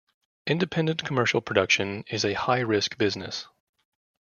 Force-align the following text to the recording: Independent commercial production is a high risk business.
Independent 0.47 1.05
commercial 1.05 1.41
production 1.41 2.03
is 2.07 2.25
a 2.25 2.33
high 2.33 2.61
risk 2.61 2.97
business. 2.97 3.47